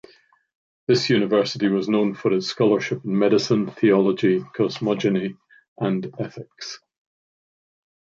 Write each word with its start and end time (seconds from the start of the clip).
This 0.87 1.11
university 1.11 1.67
was 1.67 1.87
known 1.87 2.15
for 2.15 2.33
its 2.33 2.47
scholarship 2.47 3.05
in 3.05 3.19
medicine, 3.19 3.69
theology, 3.69 4.39
cosmogeny 4.55 5.37
and 5.77 6.11
ethics. 6.19 6.79